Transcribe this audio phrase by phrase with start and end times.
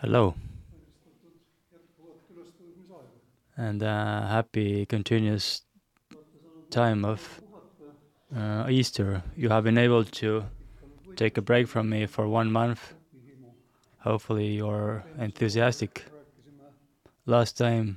[0.00, 0.34] Hello.
[3.56, 5.62] And uh, happy continuous
[6.70, 7.40] time of
[8.36, 9.22] uh, Easter.
[9.36, 10.44] You have been able to
[11.16, 12.94] take a break from me for one month.
[14.00, 16.04] Hopefully, you're enthusiastic.
[17.26, 17.96] Last time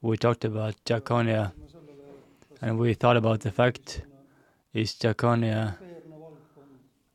[0.00, 1.52] we talked about Diaconia
[2.62, 4.02] and we thought about the fact
[4.72, 5.74] is Diaconia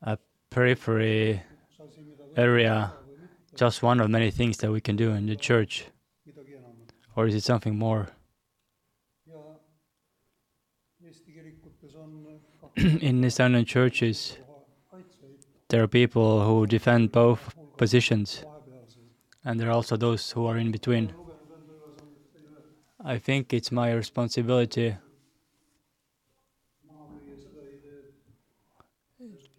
[0.02, 0.18] a
[0.50, 1.42] periphery
[2.36, 2.94] area,
[3.56, 5.86] just one of many things that we can do in the church?
[7.16, 8.10] Or is it something more?
[12.78, 14.38] in Estonian churches,
[15.68, 18.44] there are people who defend both positions,
[19.44, 21.14] and there are also those who are in between.
[23.04, 24.96] I think it's my responsibility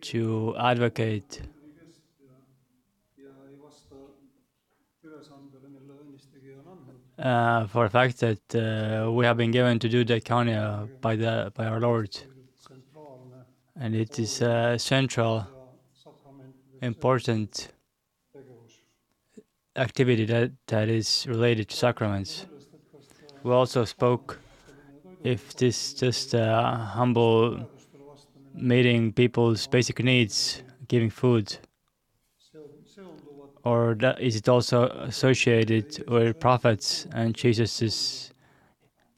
[0.01, 1.43] to advocate
[7.23, 11.53] uh, for the fact that uh, we have been given to do diaconia by the
[11.55, 12.11] by our Lord,
[13.81, 15.47] and it is a central,
[16.81, 17.69] important
[19.77, 22.47] activity that, that is related to sacraments.
[23.43, 24.39] We also spoke
[25.25, 27.71] if this just a humble
[28.55, 31.59] meeting people's basic needs, giving food,
[33.65, 38.33] or that, is it also associated with prophets and Jesus's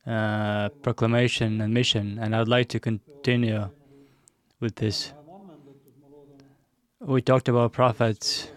[0.06, 2.18] uh, proclamation and mission?
[2.20, 3.70] And I'd like to continue
[4.60, 5.12] with this.
[7.00, 8.50] We talked about prophets.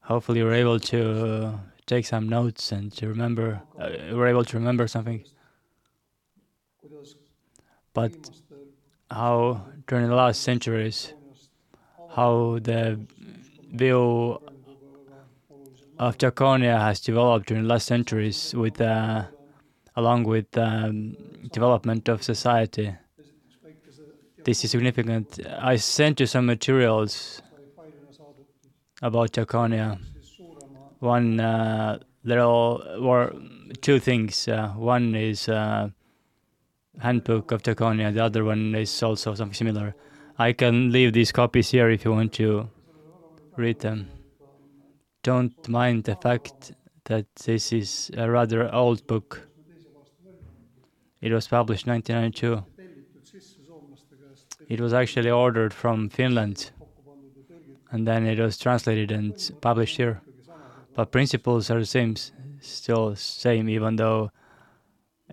[0.00, 3.62] Hopefully, you're able to take some notes and to remember.
[3.78, 5.24] Uh, we're able to remember something.
[7.94, 8.12] But
[9.10, 11.12] how during the last centuries,
[12.14, 13.00] how the
[13.72, 14.38] view
[15.98, 19.24] of Diaconia has developed during the last centuries with uh,
[19.96, 21.16] along with um,
[21.52, 22.94] development of society.
[24.44, 25.38] This is significant.
[25.58, 27.40] I sent you some materials
[29.00, 29.98] about Diaconia.
[30.98, 33.32] One uh, little or
[33.80, 34.48] two things.
[34.48, 35.90] Uh, one is uh,
[36.98, 38.12] handbook of Diaconia.
[38.12, 39.94] The other one is also something similar.
[40.38, 42.68] I can leave these copies here if you want to
[43.70, 44.08] them.
[45.22, 46.72] Don't mind the fact
[47.04, 49.48] that this is a rather old book.
[51.20, 52.64] It was published 1992.
[54.68, 56.72] It was actually ordered from Finland
[57.92, 60.22] and then it was translated and published here.
[60.94, 62.16] But principles are the same,
[62.60, 64.30] still same, even though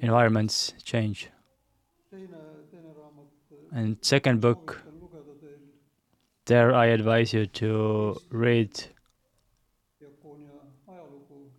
[0.01, 1.29] environments change.
[3.71, 4.83] And second book,
[6.49, 8.71] there I advise you to read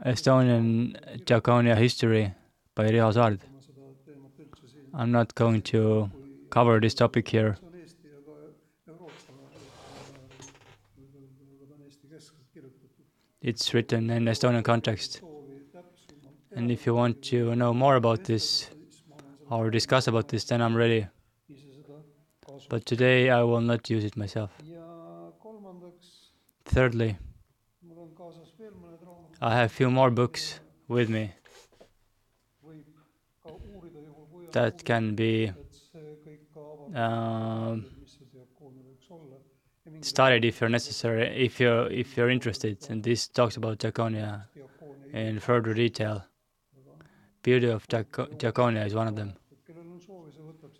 [0.04, 2.34] Estonian Diaconia history
[2.74, 3.38] by Riho Saard.
[4.92, 6.10] I'm not going to
[6.50, 7.56] cover this topic here.
[13.40, 15.22] It's written in Estonian context.
[16.56, 18.68] And if you want to know more about this
[19.48, 21.06] or discuss about this, then I'm ready.
[22.68, 24.50] But today I will not use it myself.
[26.72, 27.18] Thirdly,
[29.40, 31.32] I have a few more books with me
[34.52, 35.50] that can be
[36.94, 37.86] um,
[40.00, 42.78] studied if you're necessary, if you're if you're interested.
[42.88, 44.44] And this talks about Diaconia
[45.12, 46.24] in further detail.
[47.42, 49.32] Beauty of Diaconia is one of them.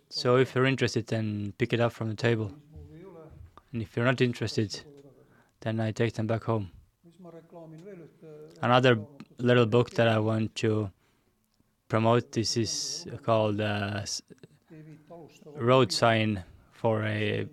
[0.07, 2.53] So if you're interested, then pick it up from the table.
[3.73, 4.81] And if you're not interested,
[5.61, 6.71] then I take them back home.
[8.61, 8.99] Another
[9.37, 10.91] little book that I want to
[11.87, 14.01] promote this is called uh,
[15.55, 17.47] Road Sign for a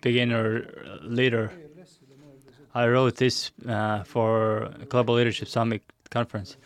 [0.00, 1.52] beginner leader.
[2.74, 6.56] I wrote this uh, for Global Leadership Summit conference.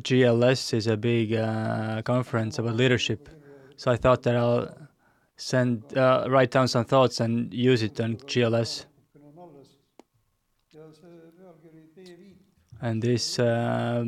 [0.00, 3.28] GLS is a big uh, conference about leadership,
[3.76, 4.83] so I thought that I'll
[5.36, 8.86] send uh, write down some thoughts and use it on GLS.
[12.80, 14.04] And this uh,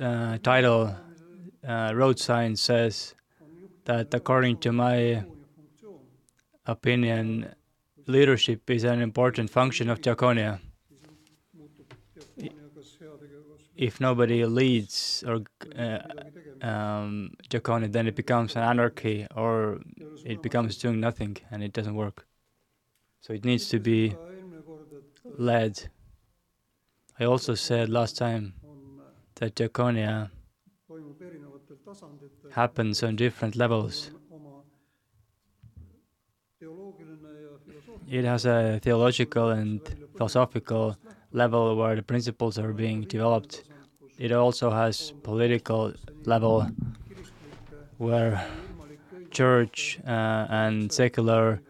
[0.00, 0.94] uh, title,
[1.66, 3.14] uh, road sign, says
[3.84, 5.24] that according to my
[6.64, 7.54] opinion,
[8.06, 10.60] leadership is an important function of Diaconia.
[13.76, 15.42] If nobody leads or
[15.76, 15.98] uh,
[16.62, 19.80] um, then it becomes an anarchy or
[20.24, 22.26] it becomes doing nothing and it doesn't work.
[23.20, 24.16] So it needs to be
[25.36, 25.90] led.
[27.18, 28.54] I also said last time
[29.36, 30.30] that Diaconia
[32.50, 34.10] happens on different levels.
[38.08, 39.80] It has a theological and
[40.16, 40.96] philosophical
[41.32, 43.64] level where the principles are being developed.
[44.18, 45.92] It also has political
[46.24, 46.66] level
[47.98, 48.46] where
[49.30, 51.60] church uh, and secular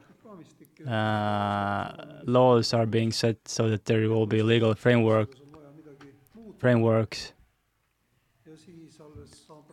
[0.87, 1.93] uh,
[2.25, 5.31] laws are being set so that there will be legal framework
[6.58, 7.32] frameworks.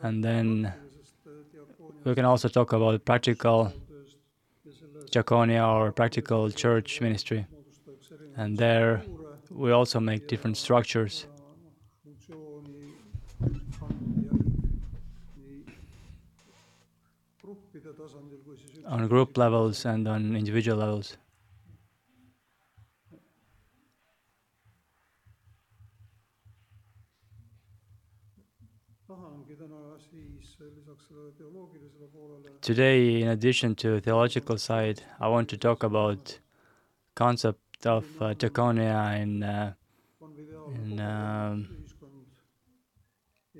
[0.01, 0.73] And then
[2.03, 3.71] we can also talk about practical
[5.11, 7.45] diaconia or practical church ministry.
[8.35, 9.03] And there
[9.51, 11.27] we also make different structures
[18.85, 21.17] on group levels and on individual levels.
[32.61, 36.39] Today, in addition to theological side, I want to talk about
[37.15, 39.73] concept of uh, in, uh,
[40.75, 41.69] in um,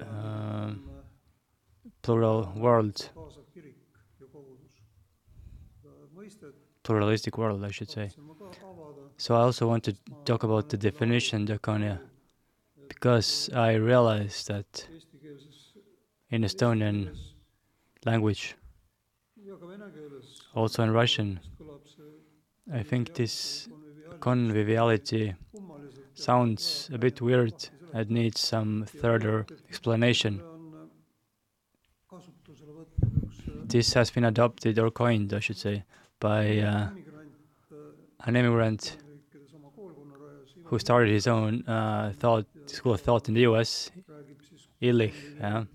[0.01, 0.71] uh,
[2.01, 3.09] plural world,
[6.83, 8.09] pluralistic world, I should say.
[9.17, 11.99] So I also want to talk about the definition diaconia,
[12.87, 14.87] because I realized that
[16.29, 17.15] in Estonian
[18.05, 18.55] language,
[20.55, 21.39] also in Russian,
[22.71, 23.69] I think this
[24.19, 25.35] conviviality
[26.15, 30.41] sounds a bit weird and needs some further explanation.
[33.65, 35.83] This has been adopted or coined, I should say,
[36.23, 36.87] by uh,
[38.23, 38.95] an immigrant
[40.67, 43.91] who started his own uh, thought school of thought in the U.S.
[44.81, 45.65] Illich, yeah?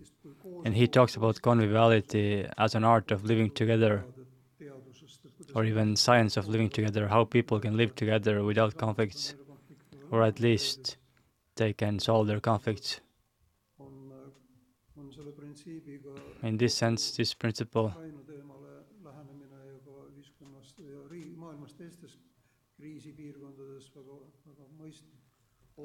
[0.65, 4.07] and he talks about conviviality as an art of living together,
[5.55, 9.35] or even science of living together, how people can live together without conflicts,
[10.11, 10.97] or at least
[11.57, 13.01] they can solve their conflicts.
[16.43, 17.93] In this sense, this principle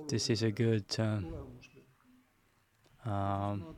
[0.07, 1.19] this is a good uh,
[3.05, 3.75] um,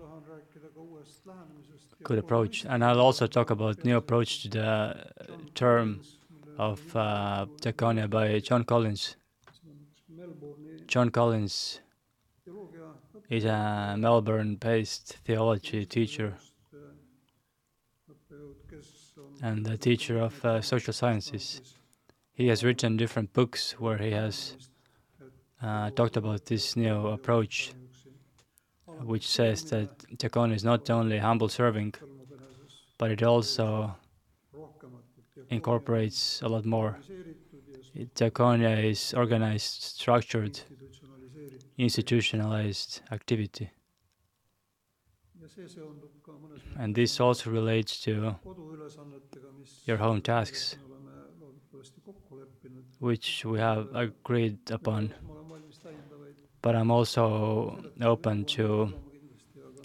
[2.04, 2.66] good approach.
[2.66, 5.06] And I'll also talk about new approach to the
[5.54, 6.02] term
[6.58, 9.16] of uh, diaconia by John Collins.
[10.88, 11.82] John Collins
[13.30, 16.36] is a Melbourne-based theology teacher
[19.42, 21.62] and a teacher of uh, social sciences.
[22.34, 24.58] He has written different books where he has
[25.62, 27.74] uh, talked about this new approach
[29.04, 31.94] which says that diaconia is not only humble serving,
[32.98, 33.96] but it also
[35.50, 36.98] incorporates a lot more.
[38.16, 40.60] Diaconia is organized, structured,
[41.78, 43.70] institutionalized activity.
[46.78, 48.36] And this also relates to
[49.86, 50.78] your home tasks,
[53.00, 55.14] which we have agreed upon
[56.66, 58.92] but I'm also open to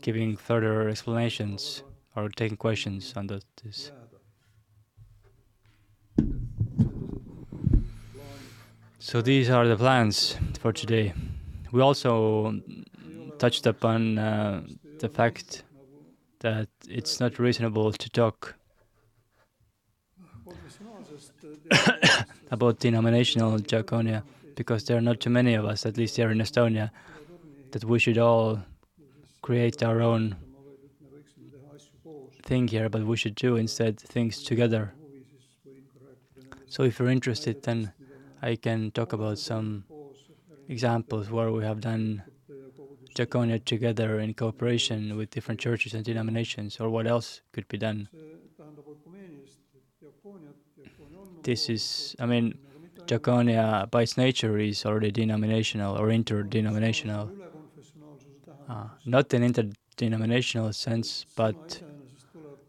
[0.00, 1.82] giving further explanations
[2.16, 3.92] or taking questions on this.
[8.98, 11.12] So these are the plans for today.
[11.70, 12.54] We also
[13.36, 14.62] touched upon uh,
[15.00, 15.64] the fact
[16.38, 18.54] that it's not reasonable to talk
[22.50, 24.22] about denominational diaconia
[24.54, 26.90] because there are not too many of us, at least here in Estonia,
[27.72, 28.60] that we should all
[29.42, 30.36] create our own
[32.42, 34.92] thing here, but we should do instead things together.
[36.66, 37.92] So if you're interested, then
[38.42, 39.84] I can talk about some
[40.68, 42.22] examples where we have done
[43.14, 48.08] diaconia together in cooperation with different churches and denominations, or what else could be done.
[51.42, 52.58] This is, I mean,
[53.06, 57.30] diaconia by its nature is already denominational or interdenominational.
[58.68, 61.82] Uh, not in interdenominational sense, but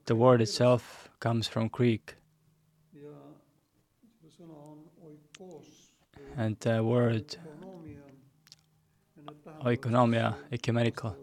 [0.06, 2.16] the word itself comes from Greek.
[6.38, 7.36] And the word
[9.62, 11.16] oikonomia, ecumenical,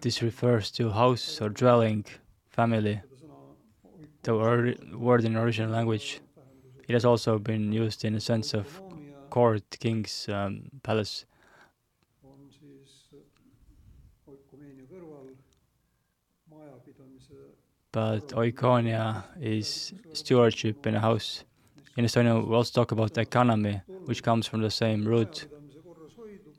[0.00, 2.04] this refers to house or dwelling,
[2.50, 3.00] family.
[4.22, 6.20] The word, in original language.
[6.88, 8.80] It has also been used in a sense of
[9.30, 11.24] court, king's um, palace.
[17.90, 21.44] But oikonia is stewardship in a house.
[21.96, 25.46] In Estonia, we also talk about economy, which comes from the same root.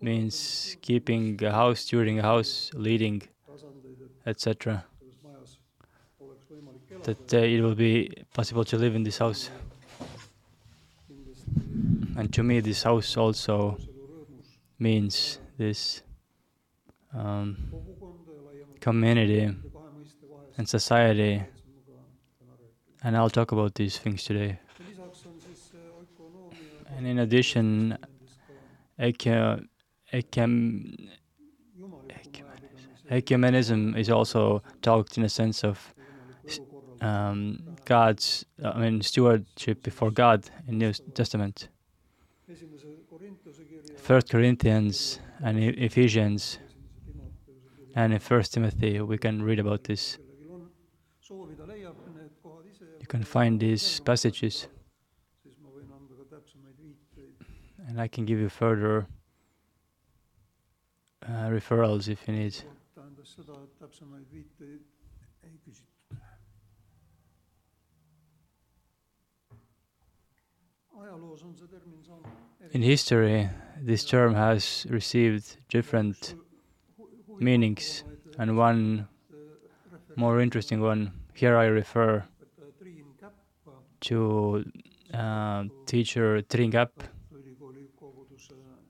[0.02, 3.24] Means keeping a house, stewarding a house, leading,
[4.28, 4.84] etc.
[7.04, 9.50] That uh, it will be possible to live in this house.
[12.16, 13.78] And to me, this house also
[14.80, 16.02] means this
[17.14, 17.58] um,
[18.80, 19.54] community
[20.58, 21.44] and society.
[23.04, 24.60] And I'll talk about these things today.
[26.96, 27.98] And in addition,
[28.98, 29.68] ecum,
[30.14, 31.10] ecum,
[33.12, 35.93] ecumenism is also talked in a sense of
[37.04, 41.68] um, God's, I mean, stewardship before God in New Testament.
[43.98, 46.60] First Corinthians and Ephesians
[47.96, 50.18] and in First Timothy, we can read about this.
[53.00, 54.68] You can find these passages,
[57.88, 59.06] and I can give you further
[61.28, 62.56] uh, referrals if you need.
[72.72, 76.36] In history, this term has received different
[77.40, 78.04] meanings,
[78.40, 79.08] and one
[80.16, 81.12] more interesting one.
[81.34, 82.24] Here I refer
[84.02, 84.66] to
[85.14, 86.90] uh, teacher Tringap.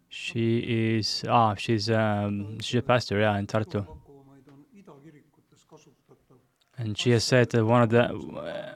[0.09, 3.85] She is ah she's um, she's a pastor yeah in Tartu,
[6.77, 8.75] and she has said that one of the uh,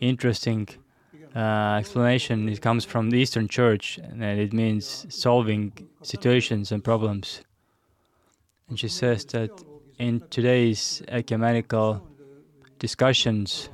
[0.00, 0.68] interesting
[1.36, 7.42] uh, explanation it comes from the Eastern Church and it means solving situations and problems.
[8.68, 9.50] And she says that
[9.98, 12.08] in today's ecumenical
[12.78, 13.68] discussions,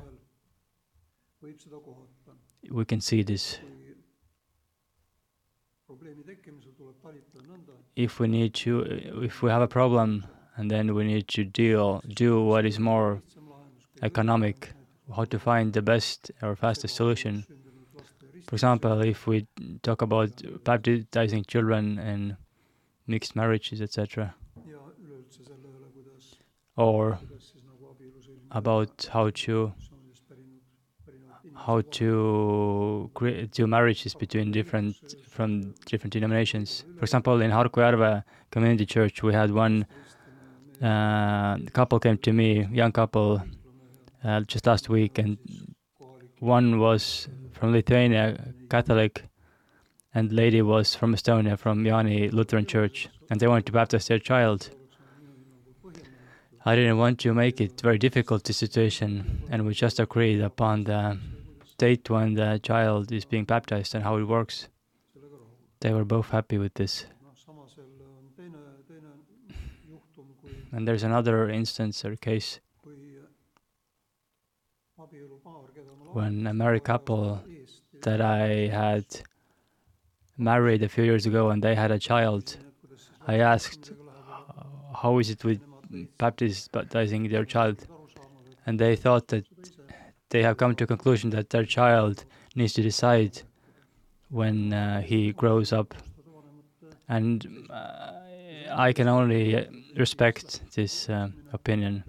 [2.71, 3.59] we can see this.
[7.95, 8.81] If we need to,
[9.23, 10.25] if we have a problem,
[10.57, 13.23] and then we need to deal, do what is more
[14.03, 14.73] economic,
[15.17, 17.45] how to find the best or fastest solution.
[18.47, 19.47] For example, if we
[19.83, 20.31] talk about
[20.65, 22.37] baptizing children and
[23.07, 24.35] mixed marriages, etc
[26.77, 27.19] or
[28.51, 29.73] about how to
[31.55, 34.97] how to create do marriages between different
[35.29, 36.85] from different denominations.
[36.97, 39.87] For example, in Harkujärve Community Church, we had one
[40.83, 43.43] uh, couple came to me, young couple,
[44.25, 45.39] uh, just last week, and
[46.39, 49.25] one was from Lithuania, Catholic,
[50.15, 54.19] and lady was from Estonia, from Jaani Lutheran Church, and they wanted to baptize their
[54.19, 54.71] child.
[56.65, 60.85] I didn't want to make it very difficult the situation, and we just agreed upon
[60.85, 61.19] the
[61.79, 64.69] date when the child is being baptized and how it works.
[65.81, 67.07] They were both happy with this.
[70.71, 72.61] And there's another instance or case
[76.13, 77.43] when a married couple
[78.03, 79.05] that I had
[80.37, 82.57] married a few years ago and they had a child,
[83.27, 83.93] I asked,
[84.95, 85.61] How is it with
[86.19, 87.87] baptizing their child,
[88.67, 89.47] and they thought that
[90.31, 93.43] they have come to a conclusion that their child needs to decide
[94.31, 95.95] when uh, he grows up.
[97.09, 98.13] And uh,
[98.71, 99.67] I can only
[99.97, 102.05] respect this uh, opinion.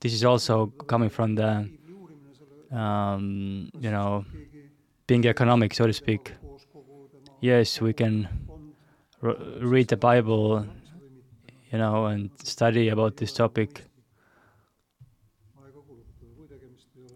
[0.00, 1.68] This is also coming from the,
[2.72, 4.24] um, you know,
[5.06, 6.32] being economic, so to speak.
[7.40, 8.28] Yes, we can
[9.20, 10.66] read the Bible
[11.72, 13.84] you know, and study about this topic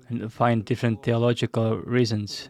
[0.09, 2.49] and find different theological reasons.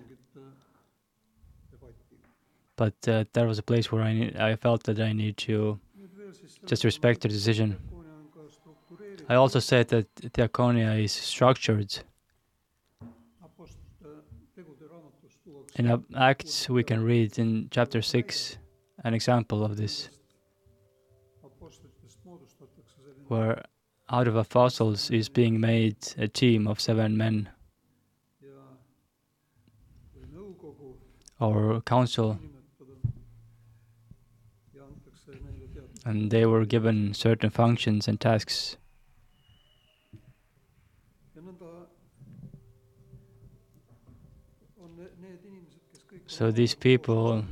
[2.76, 5.80] But uh, there was a place where I, I felt that I need to
[6.66, 7.76] just respect the decision.
[9.28, 11.98] I also said that diaconia is structured.
[15.78, 18.56] In Acts, we can read in chapter 6
[19.04, 20.08] an example of this
[23.28, 23.62] where
[24.08, 27.50] out of apostles is being made a team of seven men
[31.38, 32.38] or council
[36.06, 38.78] and they were given certain functions and tasks.
[46.26, 47.44] So these people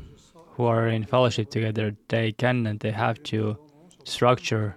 [0.57, 3.59] who are in fellowship together, they can and they have to
[4.05, 4.77] structure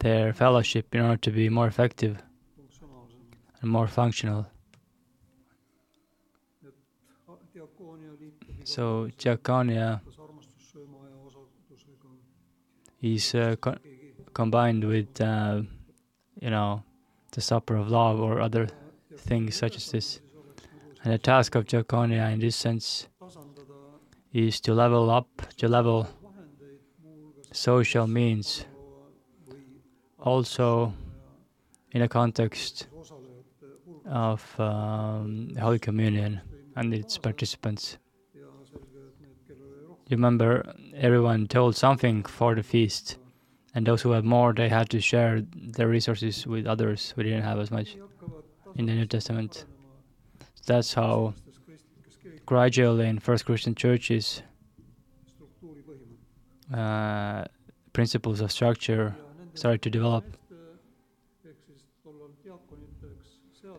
[0.00, 2.22] their fellowship in order to be more effective
[3.60, 4.46] and more functional.
[8.64, 10.00] So diaconia
[13.02, 13.76] is uh, co
[14.32, 15.62] combined with, uh,
[16.40, 16.82] you know,
[17.32, 18.68] the supper of love or other
[19.16, 20.20] things such as this.
[21.02, 23.08] And the task of diaconia in this sense
[24.32, 26.08] is to level up, to level
[27.52, 28.66] social means,
[30.18, 30.92] also
[31.92, 32.86] in a context
[34.06, 36.40] of um, Holy Communion
[36.76, 37.96] and its participants.
[38.34, 43.16] You remember everyone told something for the feast,
[43.74, 47.42] and those who had more, they had to share their resources with others who didn't
[47.42, 47.96] have as much
[48.76, 49.64] in the New Testament.
[50.66, 51.34] That's how
[52.46, 54.42] gradually in first Christian churches
[56.72, 57.44] uh,
[57.92, 59.14] principles of structure
[59.54, 60.24] started to develop.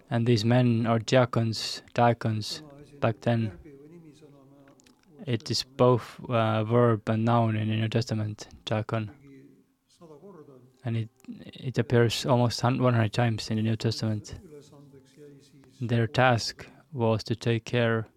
[0.09, 2.61] And these men or diakons, diakons,
[2.99, 3.51] back then,
[5.25, 9.09] it is both uh, verb and noun in the New Testament, diakon.
[10.83, 11.09] And it,
[11.53, 14.35] it appears almost 100 times in the New Testament.
[15.81, 18.07] Their task was to take care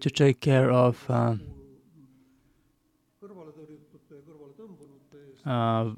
[0.00, 1.34] to take care of uh,
[5.44, 5.90] uh,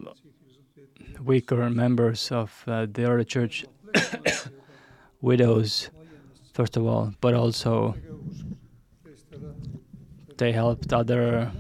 [1.25, 3.65] weaker members of uh, the early church,
[5.21, 5.91] widows,
[6.53, 7.95] first of all, but also
[10.37, 11.53] they helped other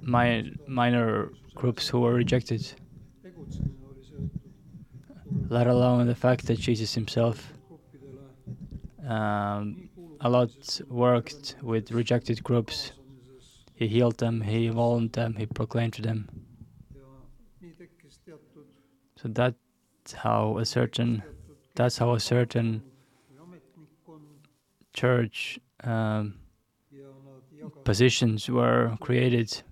[0.00, 2.72] mi minor groups who were rejected,
[5.48, 7.52] let alone the fact that Jesus himself
[9.06, 9.88] um,
[10.20, 12.92] a lot worked with rejected groups.
[13.74, 16.28] He healed them, he warned them, he proclaimed to them.
[19.16, 21.22] So that's how a certain
[21.74, 22.82] that's how a certain
[24.92, 26.34] church um,
[27.84, 29.62] positions were created.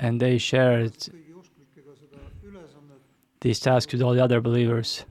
[0.00, 0.96] And they shared
[3.40, 5.04] these tasks with all the other believers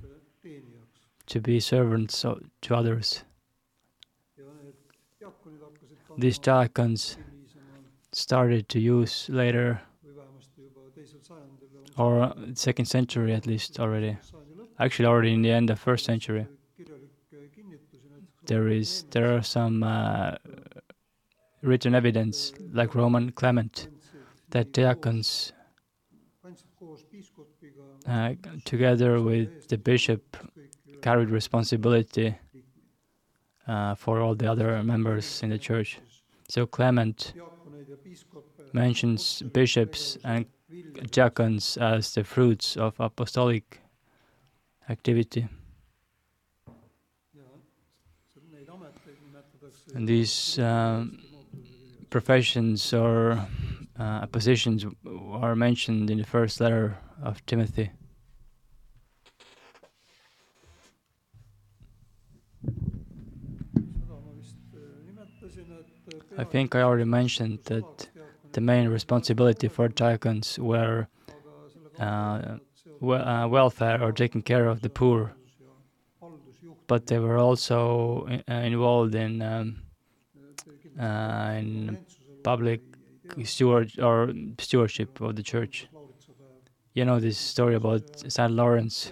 [1.28, 2.26] to be servants
[2.62, 3.23] to others.
[6.17, 7.17] These diakons
[8.12, 9.82] started to use later,
[11.97, 14.17] or second century at least already.
[14.80, 16.47] Actually, already in the end of first century.
[18.45, 20.36] There is there are some uh,
[21.62, 23.89] written evidence, like Roman Clement,
[24.57, 25.51] that diakons,
[28.07, 28.33] uh,
[28.65, 30.35] together with the bishop,
[31.03, 32.35] carried responsibility
[33.67, 35.99] uh, for all the other members in the church.
[36.49, 37.33] So Clement
[38.73, 40.47] mentions bishops and
[41.11, 43.79] diacons as the fruits of apostolic
[44.89, 45.47] activity.
[49.93, 51.19] And these um,
[52.09, 53.47] professions or
[53.99, 54.86] uh, positions
[55.31, 57.91] are mentioned in the first letter of Timothy.
[66.38, 68.10] I think I already mentioned that
[68.51, 71.07] the main responsibility for diakons were
[71.99, 72.57] uh,
[73.01, 75.33] uh, welfare or taking care of the poor,
[76.86, 79.81] but they were also uh, involved in um,
[80.99, 81.97] uh, in
[82.43, 82.81] public
[83.43, 85.87] steward or stewardship of the church.
[86.93, 89.11] You know this story about Saint Lawrence.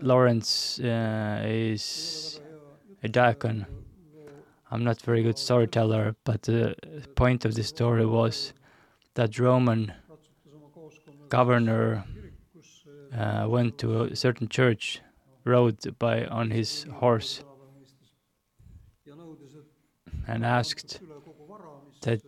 [0.00, 2.40] Lawrence uh, is
[3.02, 3.66] a diacon.
[4.70, 6.76] I'm not very good storyteller, but the
[7.16, 8.52] point of the story was
[9.14, 9.92] that Roman
[11.28, 12.04] governor
[13.16, 15.00] uh, went to a certain church,
[15.44, 17.42] rode by on his horse,
[20.26, 21.00] and asked
[22.02, 22.20] that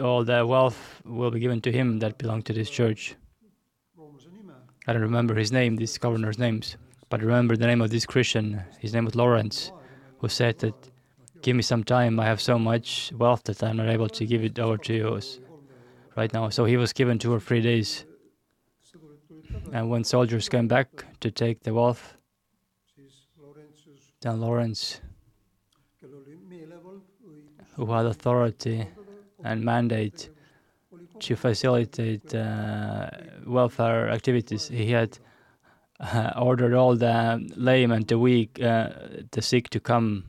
[0.00, 3.16] all the wealth will be given to him that belonged to this church.
[4.86, 6.76] I don't remember his name, this governor's names,
[7.08, 8.62] but I remember the name of this Christian.
[8.80, 9.72] His name was Lawrence,
[10.18, 10.74] who said that
[11.42, 12.18] give me some time.
[12.18, 15.20] I have so much wealth that I'm not able to give it over to you
[16.16, 16.48] right now.
[16.48, 18.04] So he was given two or three days.
[19.72, 22.16] And when soldiers came back to take the wealth,
[24.22, 24.38] St.
[24.38, 25.00] Lawrence,
[27.76, 28.86] who had authority
[29.42, 30.30] and mandate
[31.20, 33.08] to facilitate uh,
[33.46, 34.68] welfare activities.
[34.68, 35.18] He had
[36.00, 38.90] uh, ordered all the lame and the weak, uh,
[39.30, 40.24] the sick to come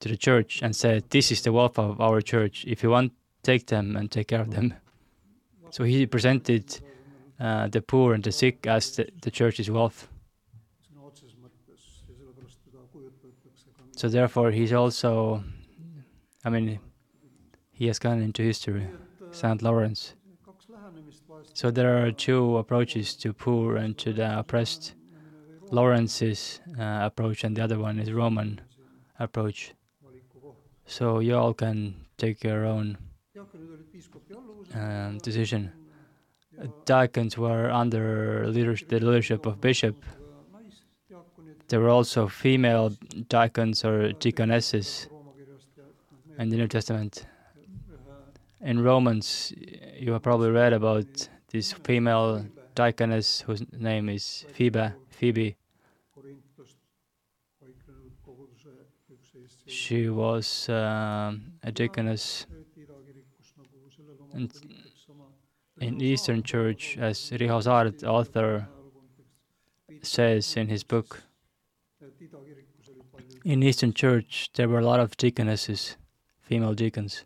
[0.00, 2.64] to the church and said, This is the welfare of our church.
[2.66, 4.74] If you want, take them and take care of them.
[5.70, 6.80] So he presented
[7.40, 10.08] uh, the poor and the sick as the, the church's wealth.
[13.96, 15.44] So therefore, he's also,
[16.44, 16.80] I mean,
[17.70, 18.86] he has gone into history,
[19.30, 19.62] St.
[19.62, 20.14] Lawrence.
[21.54, 24.94] So there are two approaches to poor and to the oppressed.
[25.70, 28.60] Lawrence's uh, approach and the other one is Roman
[29.18, 29.72] approach.
[30.86, 32.98] So you all can take your own
[34.74, 35.72] um, decision.
[36.84, 40.04] Diacons were under leadership, the leadership of bishop.
[41.68, 42.92] There were also female
[43.28, 45.08] diacons or deaconesses
[46.38, 47.26] in the New Testament.
[48.60, 49.52] In Romans,
[49.98, 54.92] you have probably read about this female diaconess whose name is Phoebe.
[55.10, 55.56] Phoebe.
[59.66, 62.46] She was uh, a deaconess
[64.34, 64.50] in,
[65.80, 68.68] in Eastern Church, as Riho Saard, author,
[70.02, 71.22] says in his book.
[73.44, 75.96] In Eastern Church, there were a lot of deaconesses,
[76.52, 77.24] female deacons.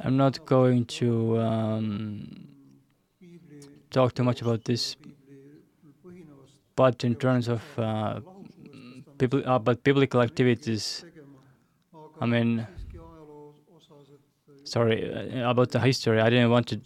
[0.00, 2.48] I'm not going to um,
[3.90, 4.96] talk too much about this,
[6.76, 8.20] but in terms of uh,
[9.46, 11.04] uh, but biblical activities,
[12.20, 12.66] I mean,
[14.66, 14.98] sorry
[15.42, 16.20] uh, about the history.
[16.20, 16.80] I didn't want to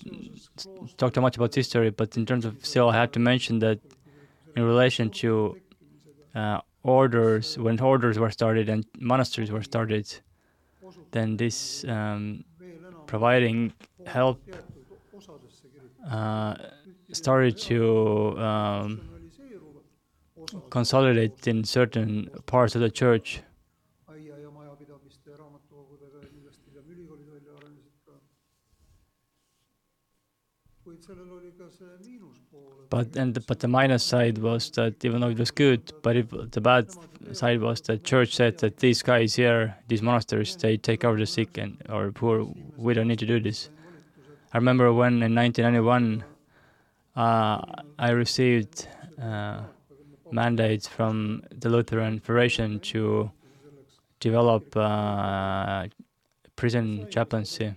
[0.97, 3.81] talk too much about history, but in terms of still, I have to mention that
[4.57, 5.57] in relation to
[6.35, 10.07] uh, orders, when orders were started and monasteries were started,
[11.11, 12.45] then this um,
[13.07, 13.73] providing
[14.07, 14.41] help
[16.11, 16.55] uh,
[17.13, 19.01] started to um,
[20.71, 23.43] consolidate in certain parts of the church.
[32.91, 36.17] But and the, but the minus side was that even though it was good, but
[36.17, 36.89] if the bad
[37.33, 41.27] side was that church said that these guys here, these monasteries, they take of the
[41.27, 42.47] sick and or poor.
[42.77, 43.71] We don't need to do this.
[44.53, 46.25] I remember when in 1991
[47.15, 47.63] uh,
[47.99, 48.89] I received
[49.23, 49.61] uh,
[50.33, 53.31] mandates from the Lutheran Federation to
[54.19, 55.87] develop uh,
[56.61, 57.73] prison chaplaincy.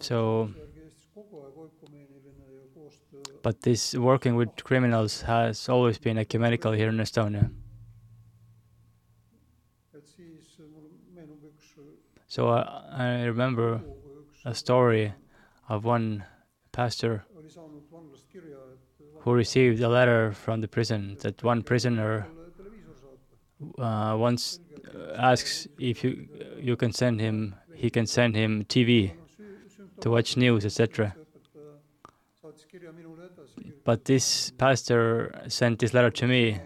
[0.00, 0.50] So
[3.42, 7.50] but this working with criminals has always been ecumenical here in Estonia.
[12.26, 13.80] So uh, I remember
[14.44, 15.14] a story
[15.68, 16.24] of one
[16.72, 17.24] pastor
[19.20, 22.26] who received a letter from the prison that one prisoner
[23.78, 24.60] uh, once
[25.16, 29.12] asks if you you can send him he can send him TV
[30.00, 31.14] to watch news etc.
[33.84, 36.60] But this pastor sent this letter to me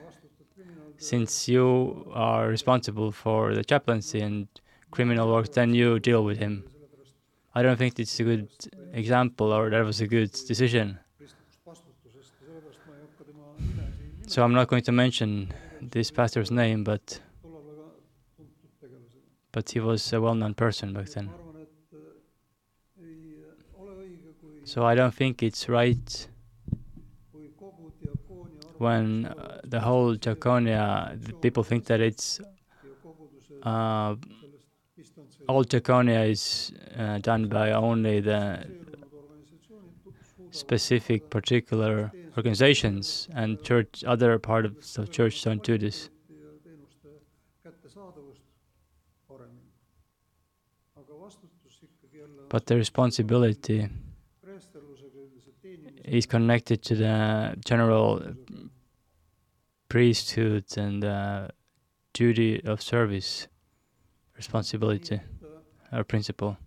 [1.03, 4.47] since you are responsible for the chaplaincy and
[4.93, 6.65] criminal work, then you deal with him.
[7.55, 8.49] I don't think it's a good
[8.93, 10.99] example or that was a good decision.
[14.27, 17.21] So I'm not going to mention this pastor's name, but
[19.53, 21.31] but he was a well-known person back then.
[24.65, 26.29] So I don't think it's right
[28.79, 32.41] when uh, the whole diaconia, people think that it's
[33.63, 34.15] uh,
[35.49, 38.67] all diaconia is uh, done by only the
[40.51, 46.11] specific particular organizations and church other parts of the church don't do this
[52.53, 53.89] but the responsibility
[56.05, 58.23] is connected to the general
[59.89, 61.49] priesthood and uh,
[62.13, 63.49] duty of service,
[64.37, 65.19] responsibility,
[65.95, 66.59] or principle.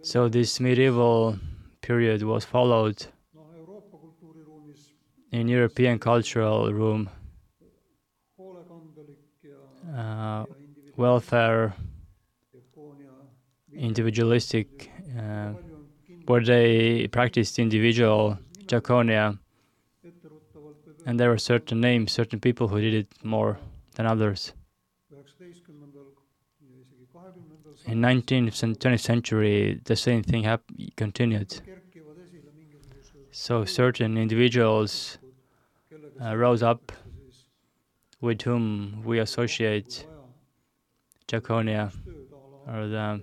[0.00, 1.38] So this medieval
[1.82, 3.04] period was followed
[5.32, 7.10] in European cultural room.
[9.94, 10.44] Uh,
[10.98, 11.74] welfare,
[13.72, 15.52] individualistic, uh,
[16.26, 19.38] where they practiced individual diaconia,
[21.06, 23.58] and there were certain names, certain people who did it more
[23.94, 24.52] than others.
[27.86, 31.60] In 19th and 20th century, the same thing hap- continued.
[33.30, 35.18] So certain individuals
[36.20, 36.92] uh, rose up
[38.20, 40.06] with whom we associate
[41.28, 41.92] diaconia
[42.66, 43.20] or the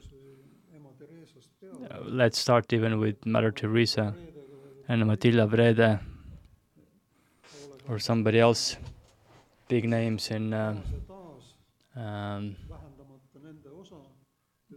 [2.05, 4.13] let's start even with Mother Teresa
[4.87, 5.99] and Mathilda Wrede,
[7.89, 8.77] or somebody else
[9.67, 10.75] big names in uh,
[11.95, 12.55] um,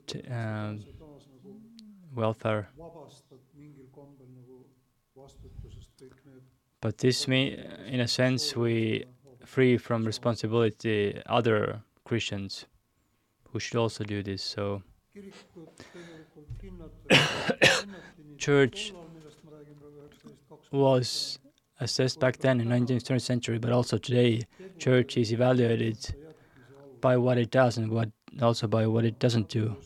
[0.06, 0.84] t- um,
[2.14, 2.68] welfare.
[6.80, 9.04] But this means, in a sense we
[9.44, 12.66] free from responsibility other Christians
[13.52, 14.82] who should also do this so
[18.38, 18.92] church
[20.70, 21.38] was
[21.80, 24.42] assessed back then in 19th century, but also today,
[24.78, 26.14] church is evaluated
[27.00, 28.10] by what it does and what
[28.42, 29.76] also by what it doesn't do.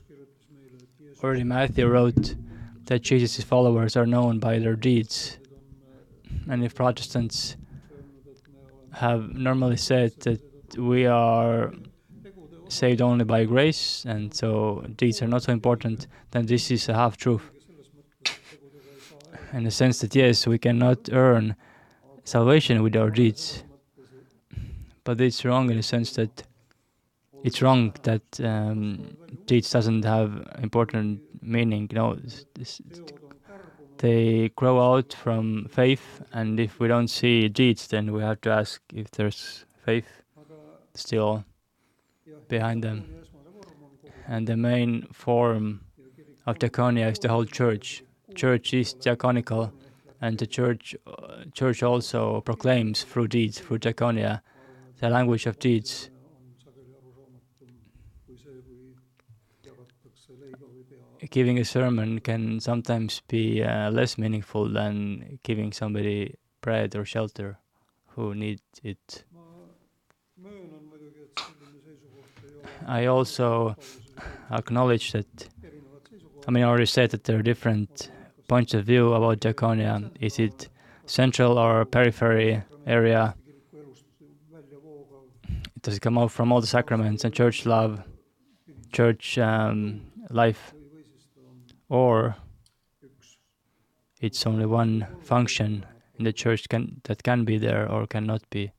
[1.23, 2.35] Already Matthew wrote
[2.87, 5.39] that Jesus' followers are known by their deeds.
[6.49, 7.57] And if Protestants
[8.93, 10.41] have normally said that
[10.77, 11.73] we are
[12.73, 16.95] saved only by grace and so deeds are not so important, then this is a
[16.95, 17.43] half truth.
[19.53, 21.57] In the sense that yes, we cannot earn
[22.25, 23.65] salvation with our deeds.
[25.05, 26.45] But it's wrong in the sense that
[27.43, 31.89] it's wrong that um, deeds doesn't have important meaning.
[31.91, 32.19] You know,
[33.99, 38.51] they grow out from faith, and if we don't see deeds, then we have to
[38.51, 40.23] ask if there's faith
[40.95, 41.45] still
[42.49, 43.05] behind them.
[44.27, 45.81] And the main form
[46.47, 48.03] of diaconia is the whole church.
[48.35, 49.73] Church is diaconical
[50.23, 54.41] and the church uh, church also proclaims through deeds, through diaconia,
[55.01, 56.09] the language of deeds.
[61.31, 67.59] Giving a sermon can sometimes be uh, less meaningful than giving somebody bread or shelter
[68.09, 69.25] who need it.
[72.87, 73.77] I also
[74.51, 75.49] acknowledge that,
[76.47, 78.11] I mean, I already said that there are different
[78.49, 80.11] points of view about diaconia?
[80.21, 80.69] Is it
[81.07, 83.35] central or periphery area?
[85.81, 88.03] Does it come out from all the sacraments and church love,
[88.93, 90.75] church um, life?
[91.89, 92.37] Or
[94.21, 95.85] it's only one function
[96.19, 98.73] in the church can, that can be there or cannot be?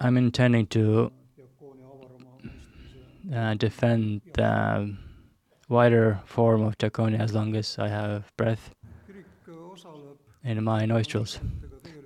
[0.00, 1.10] I'm intending to
[3.34, 4.96] uh, defend the
[5.68, 8.70] wider form of diaconia as long as I have breath
[10.44, 11.40] in my nostrils.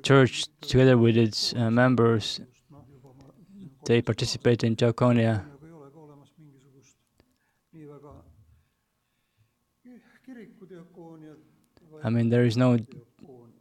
[0.03, 2.41] Church, together with its uh, members,
[3.85, 5.45] they participate in diaconia.
[12.03, 12.79] I mean, there is no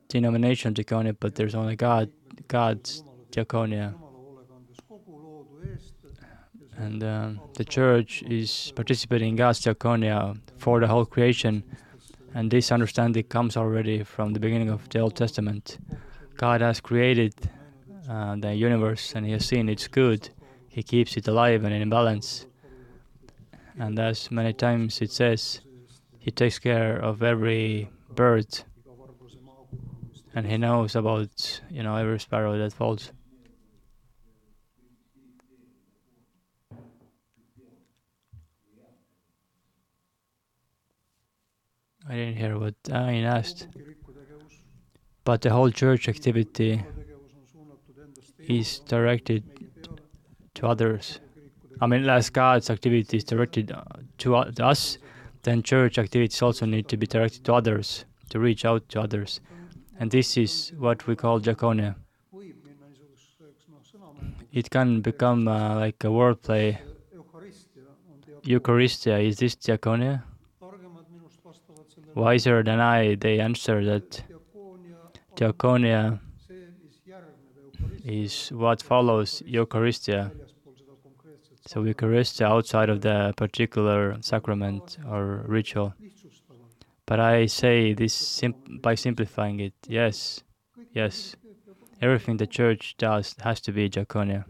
[0.08, 2.10] denomination diaconia, but there's only God,
[2.48, 3.96] God's diaconia
[6.80, 11.64] and uh, the church is participating in God's diaconia for the whole creation.
[12.34, 15.78] And this understanding comes already from the beginning of the Old Testament.
[16.38, 17.34] God has created
[18.10, 20.30] uh, the universe and He has seen it's good.
[20.70, 22.46] He keeps it alive and in balance.
[23.78, 25.60] And as many times it says,
[26.18, 28.48] He takes care of every bird
[30.34, 33.12] and He knows about you know every sparrow that falls.
[42.10, 43.68] I didn't hear what Ain asked.
[45.24, 46.84] But the whole church activity
[48.40, 49.44] is directed
[50.56, 51.20] to others.
[51.80, 53.84] I mean, as God's activity is directed uh,
[54.18, 54.98] to us,
[55.44, 59.40] then church activities also need to be directed to others, to reach out to others.
[60.00, 61.96] And this is what we call diaconia.
[64.52, 66.80] It can become uh, like a wordplay.
[68.44, 70.24] Eucharistia, is this diaconia?
[72.16, 74.24] Wiser than I, they answer that
[75.36, 76.20] diaconia
[78.04, 80.32] is what follows Eucharistia.
[81.68, 85.94] So Eucharistia outside of the particular sacrament or ritual.
[87.06, 88.42] But I say this
[88.82, 89.74] by simplifying it.
[89.88, 90.44] Yes,
[90.94, 91.36] yes.
[92.02, 94.46] Everything the church does has to be diaconia.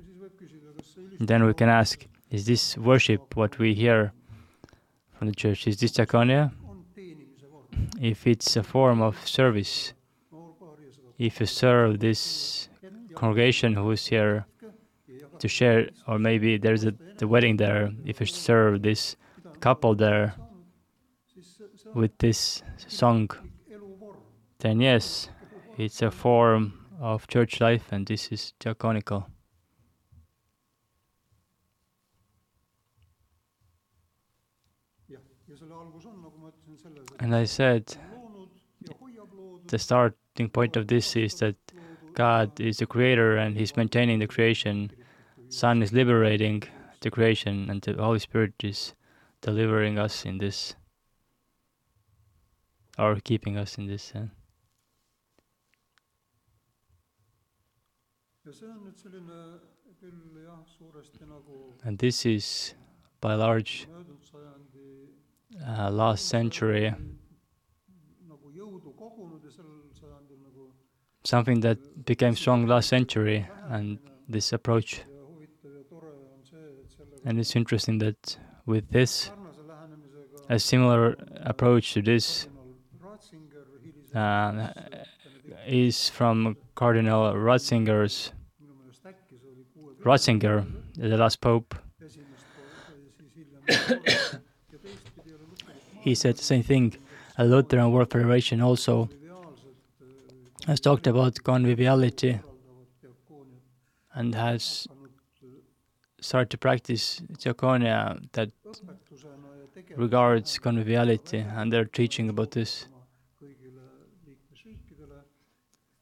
[1.20, 4.14] Then we can ask, is this worship what we hear
[5.18, 5.68] from the church?
[5.68, 6.52] Is this diaconia?
[8.00, 9.94] If it's a form of service,
[11.18, 12.70] if you serve this
[13.16, 14.46] congregation who is here
[15.40, 19.18] to share, or maybe there's a the wedding there, if you serve this
[19.60, 20.34] couple there
[21.94, 23.30] with this song,
[24.60, 25.30] then yes,
[25.78, 29.28] it's a form of church life, and this is diaconical.
[37.20, 37.96] And I said,
[39.68, 41.56] the starting point of this is that
[42.14, 44.92] God is the creator and He's maintaining the creation.
[45.50, 46.64] Son is liberating
[47.02, 48.94] the creation, and the Holy Spirit is
[49.42, 50.76] delivering us in this,
[52.98, 54.14] or keeping us in this.
[61.84, 62.74] And this is
[63.22, 63.88] by large
[65.68, 66.94] uh, last century
[71.24, 75.04] something that became strong last century and this approach
[77.26, 79.32] and it's interesting that with this
[80.50, 82.48] a similar approach to this
[84.16, 84.70] uh,
[85.68, 88.32] is from Cardinal Ratzinger's
[90.04, 91.76] Ratzinger, the last pope.
[96.00, 96.96] He said the same thing.
[97.38, 99.10] A Lutheran World Federation also
[100.68, 102.40] has talked about conviviality
[104.14, 104.88] and has
[106.22, 108.50] started to practice diaconia that
[109.96, 112.88] regards conviviality, and they're teaching about this.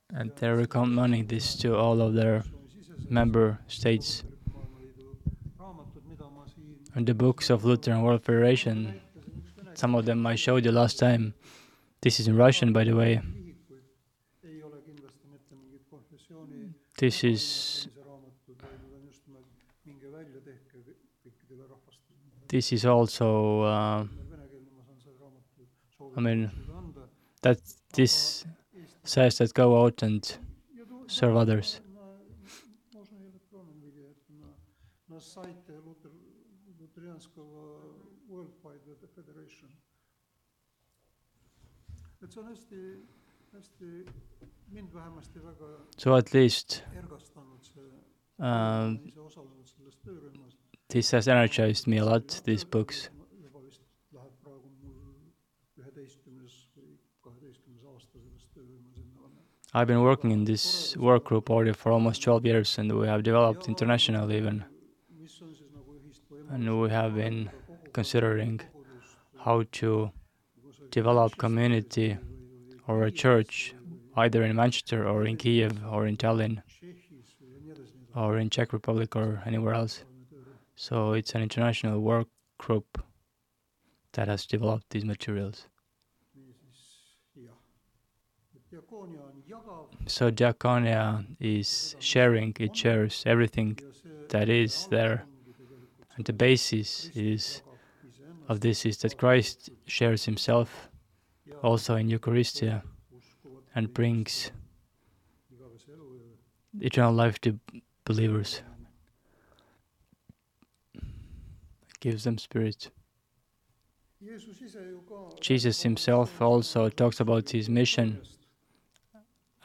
[0.09, 2.43] And they're recommending this to all of their
[3.09, 4.23] member states.
[6.95, 9.01] And the books of Lutheran World Federation,
[9.77, 11.35] some of them I showed you last time.
[12.01, 13.21] This is in Russian, by the way.
[16.97, 17.87] This is
[22.47, 24.05] this is also uh,
[26.15, 26.49] I mean
[27.43, 27.59] that
[27.93, 28.45] this
[29.03, 30.23] says that go out and
[31.07, 31.81] serve others.
[45.97, 46.83] So at least
[48.39, 48.93] uh,
[50.89, 53.09] this has energized me a lot, these books.
[59.73, 63.21] I've been working in this work group already for almost 12 years and we have
[63.23, 64.63] developed internationally even.
[66.49, 67.49] And we have been
[67.97, 68.61] considering
[69.43, 70.11] how to
[70.91, 72.15] develop community
[72.87, 73.73] or a church
[74.23, 76.61] either in Manchester or in Kiev or in Tallinn
[78.15, 80.03] or in Czech Republic or anywhere else.
[80.75, 82.27] So it's an international work
[82.59, 82.87] group
[84.13, 85.65] that has developed these materials.
[90.05, 93.79] So diaconia is sharing, it shares everything
[94.29, 95.25] that is there.
[96.15, 97.61] And the basis is
[98.47, 100.89] of this is that Christ shares himself
[101.63, 102.81] also in Eucharistia
[103.75, 104.51] and brings
[106.79, 107.59] eternal life to
[108.05, 108.61] believers.
[111.99, 112.89] Gives them spirit.
[115.41, 118.21] Jesus himself also talks about his mission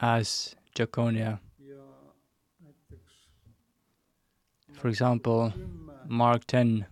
[0.01, 1.39] as diaconia.
[4.73, 5.53] For example,
[6.07, 6.85] Mark 10,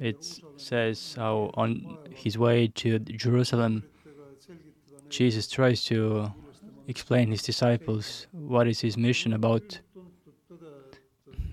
[0.00, 3.84] it says how on his way to Jerusalem,
[5.08, 6.32] Jesus tries to
[6.86, 9.80] explain his disciples what is his mission about.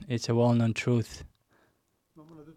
[0.08, 1.24] It's a well-known truth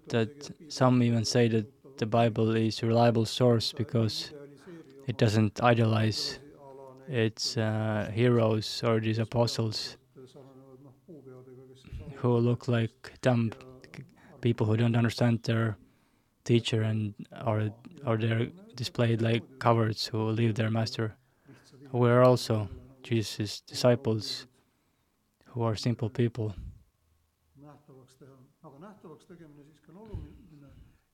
[0.09, 1.67] that some even say that
[1.99, 4.33] the Bible is a reliable source because
[5.07, 6.39] it doesn't idolize
[7.09, 9.97] its uh, heroes or these apostles
[12.17, 13.53] who look like dumb
[14.41, 15.77] people who don't understand their
[16.53, 17.01] teacher and
[17.49, 17.57] or
[18.09, 18.49] or they're
[18.83, 21.07] displayed like cowards who leave their master.
[21.93, 22.69] We are also
[23.09, 24.47] Jesus' disciples
[25.51, 26.55] who are simple people.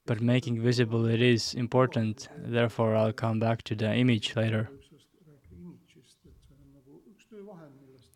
[0.06, 4.68] But making visible it is important, therefore I'll come back to the image later.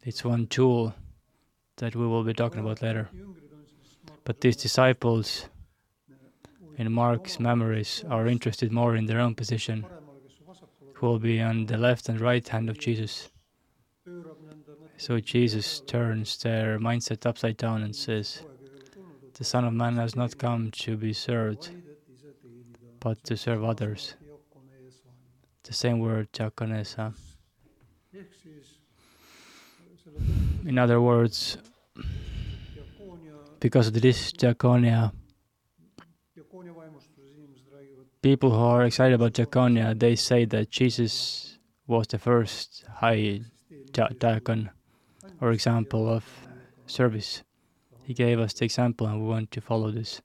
[0.08, 0.94] It's one tool
[1.76, 3.08] that we will be talking about later.
[4.24, 5.48] But these disciples,
[6.78, 9.84] in Mark's memories, are interested more in their own position,
[10.94, 13.30] who will be on the left and right hand of Jesus.
[14.96, 18.42] So Jesus turns their mindset upside down and says,
[19.34, 21.70] The Son of Man has not come to be served,
[23.00, 24.14] but to serve others.
[25.64, 27.12] The same word, diakonesa.
[30.64, 31.58] In other words,
[33.60, 35.12] because of this diakonia,
[38.22, 43.40] people who are excited about diakonia, they say that Jesus was the first high
[43.92, 44.70] diakon
[45.40, 46.24] or example of
[46.86, 47.42] service.
[48.02, 50.20] He gave us the example and we want to follow this.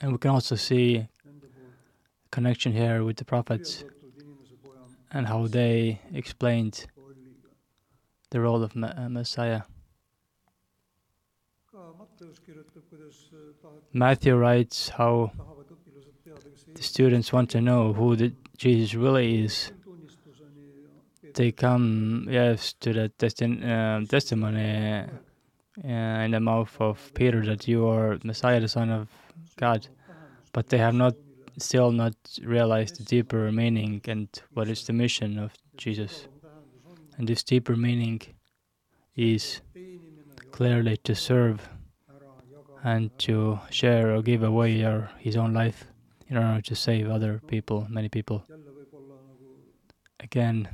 [0.00, 1.06] And we can also see
[2.30, 3.84] connection here with the prophets
[5.10, 6.86] and how they explained
[8.30, 9.62] the role of Messiah.
[13.92, 15.32] Matthew writes how
[16.74, 19.72] the students want to know who the Jesus really is
[21.36, 25.04] they come, yes, to the testi- uh, testimony
[25.84, 25.88] uh,
[26.24, 29.08] in the mouth of Peter that you are Messiah, the Son of
[29.56, 29.86] God,
[30.52, 31.14] but they have not
[31.58, 36.26] still not realized the deeper meaning and what is the mission of Jesus.
[37.18, 38.20] And this deeper meaning
[39.14, 39.60] is
[40.50, 41.68] clearly to serve
[42.84, 45.84] and to share or give away your, his own life
[46.28, 48.44] in order to save other people, many people.
[50.20, 50.68] Again,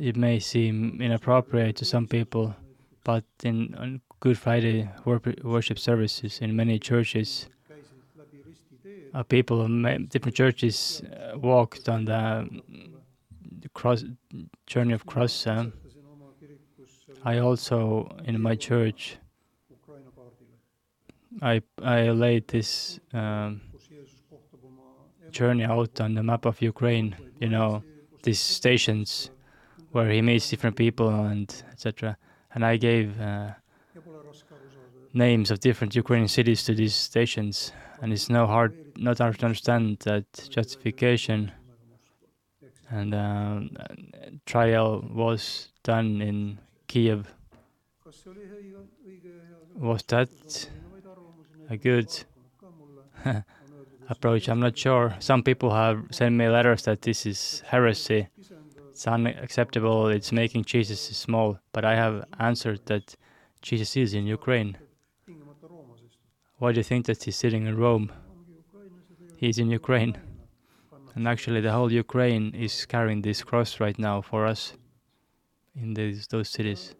[0.00, 2.54] it may seem inappropriate to some people,
[3.04, 4.88] but in Good Friday
[5.42, 7.48] worship services in many churches,
[9.14, 12.48] uh, people in different churches uh, walked on the
[13.74, 14.04] cross
[14.66, 15.46] journey of cross.
[15.46, 15.70] Uh,
[17.24, 19.18] I also in my church
[21.42, 23.60] I I laid this um,
[25.30, 27.14] journey out on the map of Ukraine.
[27.40, 27.82] You know
[28.22, 29.30] these stations
[29.92, 32.16] where he meets different people and etc.
[32.54, 33.50] And I gave uh,
[35.12, 39.46] names of different Ukrainian cities to these stations, and it's no hard not hard to
[39.46, 41.52] understand that justification
[42.90, 43.60] and uh,
[44.46, 46.58] trial was done in
[46.90, 47.32] Kiev.
[49.76, 50.28] Was that
[51.68, 52.10] a good
[54.08, 54.48] approach?
[54.48, 55.14] I'm not sure.
[55.20, 58.26] Some people have sent me letters that this is heresy
[58.90, 61.58] it's unacceptable, it's making Jesus small.
[61.72, 63.16] But I have answered that
[63.62, 64.76] Jesus is in Ukraine.
[66.58, 68.12] Why do you think that he's sitting in Rome?
[69.38, 70.18] He's in Ukraine.
[71.14, 74.74] And actually, the whole Ukraine is carrying this cross right now for us
[75.74, 76.94] in these, those cities.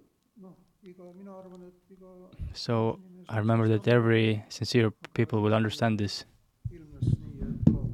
[2.52, 2.98] So
[3.28, 6.24] I remember that every sincere people will understand this.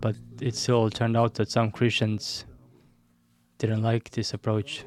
[0.01, 2.45] But it still turned out that some Christians
[3.59, 4.85] didn't like this approach,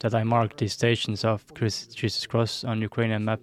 [0.00, 3.40] that I marked the stations of Jesus Cross on Ukrainian map.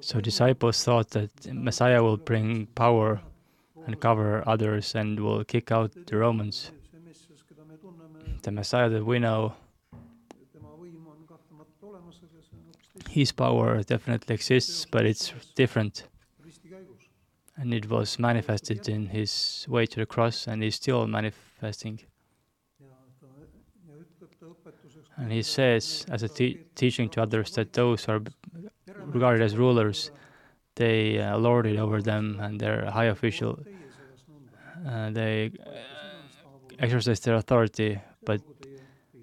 [0.00, 3.20] So disciples thought that Messiah will bring power
[3.86, 6.70] and cover others and will kick out the Romans.
[8.42, 9.54] The Messiah that we know,
[13.08, 16.04] his power definitely exists, but it's different
[17.56, 22.00] and it was manifested in his way to the cross and is still manifesting.
[25.16, 28.20] And he says, as a te- teaching to others, that those are
[29.04, 30.10] regarded as rulers,
[30.74, 33.58] they uh, lord it over them, and they're high official.
[34.86, 35.70] Uh, they uh,
[36.78, 38.40] exercise their authority, but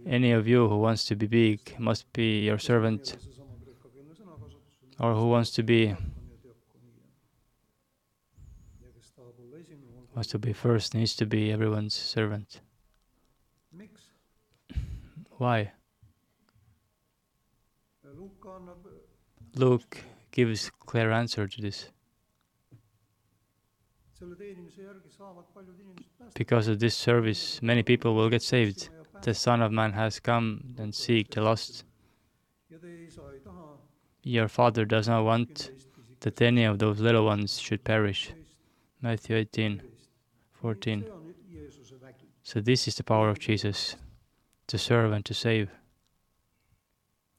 [0.05, 3.17] any of you who wants to be big must be your servant,
[4.99, 5.95] or who wants to be
[10.15, 12.61] wants to be first needs to be everyone's servant.
[15.37, 15.71] Why?
[19.55, 19.97] Luke
[20.39, 21.77] gives clear answer to this.
[26.41, 28.89] Because of this service, many people will get saved.
[29.21, 31.83] The Son of Man has come and seek the lost.
[34.23, 35.71] Your Father does not want
[36.21, 38.31] that any of those little ones should perish.
[39.01, 39.81] Matthew 18.
[40.61, 41.05] 14.
[42.43, 43.95] So, this is the power of Jesus
[44.67, 45.69] to serve and to save.